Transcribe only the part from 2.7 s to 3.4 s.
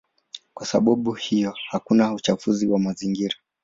mazingira.